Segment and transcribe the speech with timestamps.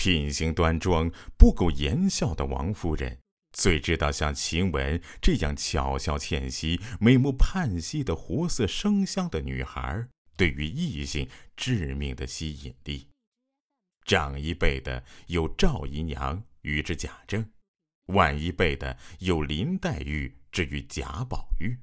[0.00, 3.18] 品行端庄、不苟言笑的王夫人，
[3.52, 10.08] 最知道像晴雯这样巧笑倩兮、眉目盼兮的活色生香的女孩
[10.38, 13.08] 对于异性致命的吸引力。
[14.06, 17.46] 长一辈的有赵姨娘与之贾政，
[18.06, 21.76] 晚一辈的有林黛玉之于贾宝玉，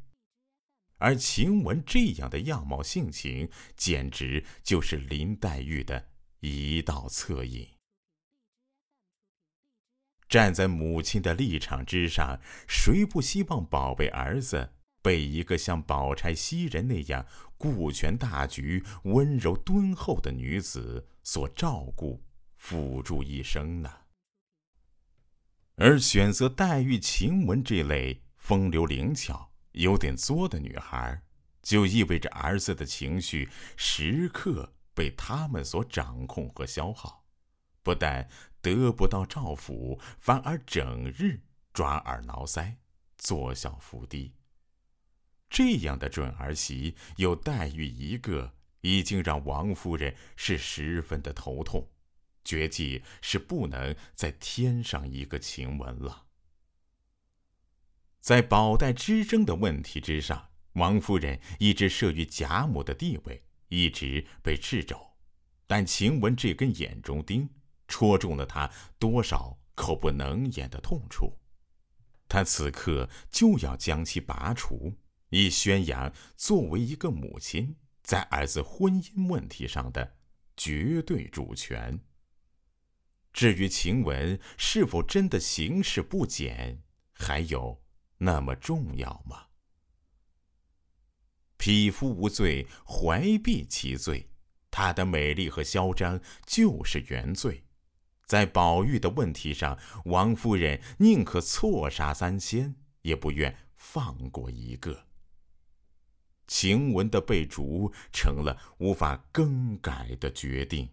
[0.98, 6.08] 而晴雯这样的样貌性情，简直就是林黛玉的
[6.40, 7.77] 一道侧影。
[10.28, 17.26] 站在母亲的立场之上，谁不希望宝贝儿子被一个像宝钗袭人那样
[17.58, 21.08] 顾全大局、温柔敦厚的女子？
[21.24, 22.24] 所照顾、
[22.56, 23.92] 辅助一生呢？
[25.76, 31.22] 而选择黛玉、晴雯这类风流灵巧、有点作的女孩，
[31.62, 37.27] 就意味着儿子的情绪时刻被他们所掌控和消耗，
[37.88, 38.28] 不但
[38.62, 41.40] 得不到照拂，反而整日
[41.72, 42.76] 抓耳挠腮、
[43.18, 44.34] 作小伏低。
[45.50, 48.56] 这样的准儿媳有黛玉一个。
[48.82, 51.90] 已经让王夫人是十分的头痛，
[52.46, 56.28] 决计是不能再添上一个晴雯了。
[58.22, 65.16] 在宝黛之争的问题之上，王夫人一直慑于贾母的地位，一直被掣肘。
[65.66, 67.50] 但晴雯这根眼中钉，
[67.98, 71.40] 戳中了他多少口不能言的痛处，
[72.30, 74.94] 他此刻就要将其拔除，
[75.30, 77.76] 以宣扬作为一个母亲。
[78.04, 80.16] 在儿子婚姻问题上的
[80.56, 82.00] 绝对主权。
[83.34, 86.84] 至于晴雯是否真的行事不检，
[87.14, 87.82] 还有
[88.20, 89.48] 那么重要吗？
[91.58, 94.30] 匹夫无罪，怀璧其罪。
[94.70, 97.64] 她的美丽和嚣张就是原罪。
[98.28, 105.06] 在宝玉的问题上，王夫人宁可错杀三千，也不愿放过一个。
[106.46, 110.90] 晴雯的被逐成了无法更改的决定。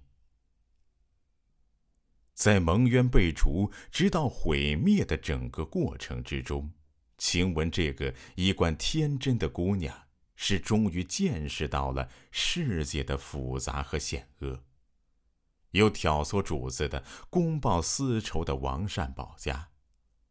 [2.34, 6.72] 在蒙冤被逐直到毁灭的整个过程之中，
[7.18, 14.62] 晴雯这个一贯天真的姑娘，是终于见识到了世界的复杂和险恶。
[15.74, 19.70] 有挑唆主子的、公报私仇的王善保家，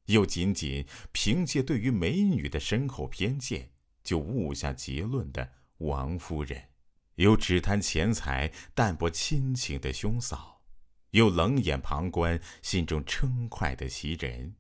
[0.06, 3.70] 又仅仅凭借对于美女的深厚偏见。
[4.04, 6.62] 就误下结论的王夫人，
[7.16, 10.62] 有只贪钱财淡泊亲情的兄嫂，
[11.12, 14.56] 有冷眼旁观心中称快的袭人，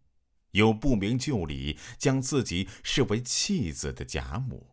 [0.51, 4.72] 有不明就里将自己视为弃子的贾母，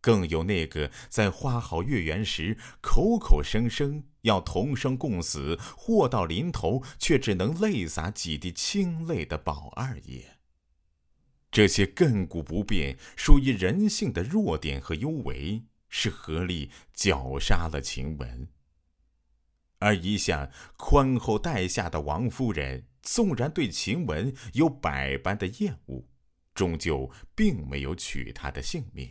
[0.00, 10.38] 更有那个在花好月圆时口口声声要同生共死，祸到临头却只能泪洒几滴清泪的宝二爷。
[11.50, 18.48] 这些亘古不变、属于人性的弱点和幽为，是合力绞杀了晴雯。
[19.80, 26.06] 而一向宽厚待下的王夫人，纵然对晴雯有百般的厌恶，
[26.54, 29.10] 终究并没有取她的性命。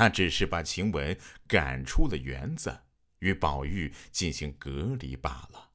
[0.00, 1.14] 他只是把晴雯
[1.46, 2.84] 赶出了园子，
[3.18, 5.72] 与宝玉进行隔离罢了。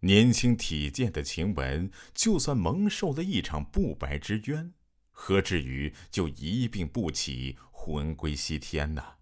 [0.00, 4.74] 年轻体健的晴雯，就算蒙受了一场不白之冤，
[5.12, 9.18] 何至于就一病不起，魂归西天呢？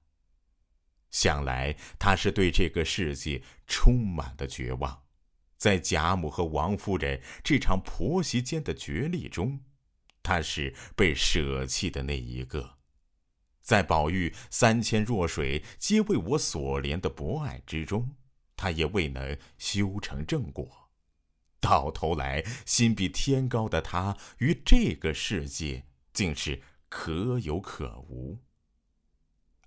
[1.11, 5.03] 想来他是对这个世界充满了绝望，
[5.59, 9.61] 在贾母和王夫人这场婆媳间的角力中，
[10.23, 12.79] 他是被舍弃的那一个，
[13.63, 18.17] 在宝玉三千弱水皆为我所怜的博爱之中。
[18.57, 20.91] 他也未能修成正果，
[21.61, 28.39] 到头来心比天高的他与这个世界竟是可有可无。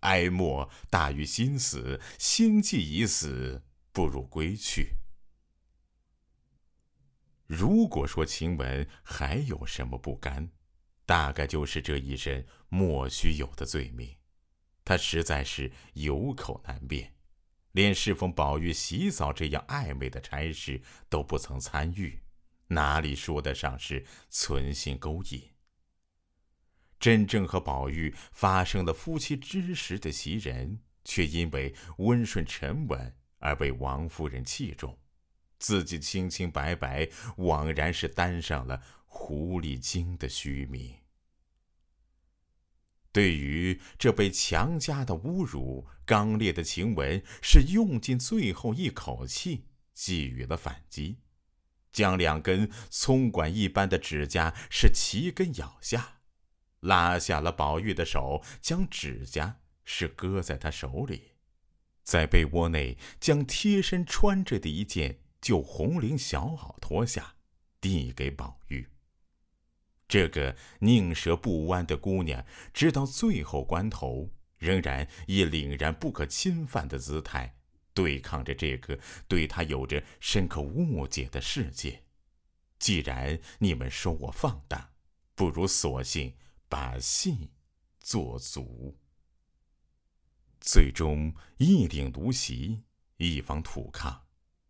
[0.01, 4.97] 哀莫大于心死，心既已死，不如归去。
[7.47, 10.51] 如果说晴雯还有什么不甘，
[11.05, 14.15] 大概就是这一身莫须有的罪名，
[14.85, 17.13] 他实在是有口难辩。
[17.73, 22.19] 连侍奉宝玉洗澡这样暧昧的差事都不曾参与，
[22.67, 25.49] 哪里说得上是存心勾引？
[26.99, 34.97] 真正和宝玉发生了夫妻之实的袭人，却因为温顺沉稳而被王夫人器重，
[35.57, 38.81] 自己清清白白，枉然是担上了
[39.13, 40.95] 狐狸精的虚名。
[43.11, 51.19] 对于这被强加的侮辱，刚烈的晴雯是用尽最后一口气，给予了反击，
[51.91, 56.21] 将两根葱管一般的指甲是齐根咬下，
[56.79, 61.33] 拉下了宝玉的手，将指甲是搁在他手里，
[62.01, 67.35] 在被窝内将贴身穿着的一件旧红绫小袄脱下，
[67.79, 68.89] 递给宝玉。
[70.13, 74.29] 这个宁折不弯的姑娘，直到最后关头，
[74.59, 77.55] 仍然以凛然不可侵犯的姿态，
[77.95, 82.03] 对抗着这个对她有着深刻误解的世界。
[82.77, 84.91] 既然你们说我放荡，
[85.33, 86.35] 不如索性
[86.69, 87.49] 把戏
[87.99, 88.95] 做足。
[90.61, 92.83] 最终一顶芦席，
[93.17, 94.15] 一方土炕，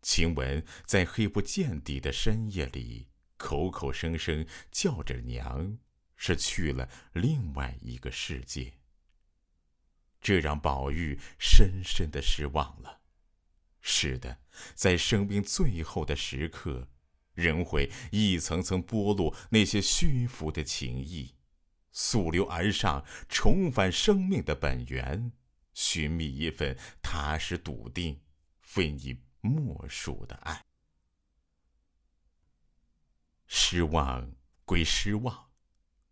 [0.02, 3.10] 晴雯在黑不见底的深夜里。
[3.44, 5.78] 口口声声叫着娘，
[6.16, 8.72] 是去了另外一个世界。
[10.22, 13.02] 这让宝玉深深的失望了。
[13.82, 14.40] 是的，
[14.74, 16.88] 在生命最后的时刻，
[17.34, 21.36] 人会一层层剥落那些虚浮的情谊，
[21.92, 25.34] 溯流而上，重返生命的本源，
[25.74, 28.22] 寻觅一份踏实笃定、
[28.62, 30.64] 非你莫属的爱。
[33.56, 34.32] 失望
[34.66, 35.52] 归失望，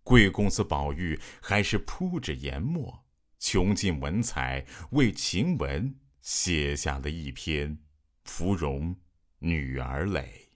[0.03, 3.03] 贵公子宝玉还是铺着研墨，
[3.39, 7.75] 穷尽文采，为晴雯写下了一篇
[8.25, 8.95] 《芙蓉
[9.39, 10.51] 女儿泪》。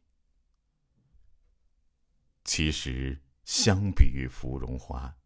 [2.43, 5.17] 其实，相比于芙蓉花，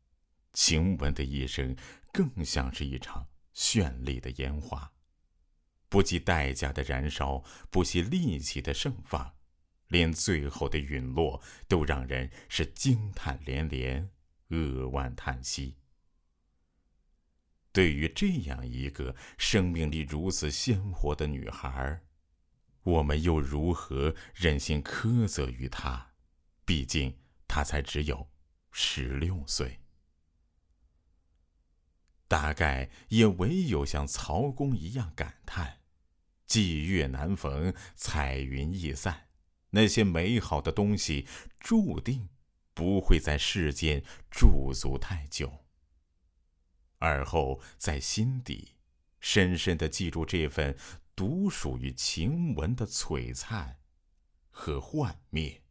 [0.53, 1.75] 晴雯的一生
[2.13, 4.93] 更像是一场绚丽的烟花，
[5.89, 9.35] 不计代价的燃烧，不惜力气的盛放。
[9.89, 14.09] 连最后的陨落都让人是惊叹连连，
[14.47, 15.75] 扼腕叹息。
[17.71, 22.01] 对于这样一个生命力如此鲜活的女孩，
[22.83, 26.07] 我们又如何忍心苛责于她？
[26.65, 27.15] 毕竟
[27.47, 28.29] 她才只有
[28.71, 29.79] 十六岁。
[32.27, 35.79] 大概也唯有像曹公一样感叹
[36.47, 39.28] ：“霁月难逢，彩云易散。”
[39.71, 41.27] 那些美好的东西，
[41.59, 42.29] 注定
[42.73, 45.65] 不会在世间驻足太久。
[46.97, 48.75] 而后，在心底
[49.19, 50.77] 深深的记住这份
[51.15, 53.79] 独属于晴雯的璀璨
[54.49, 55.63] 和幻灭。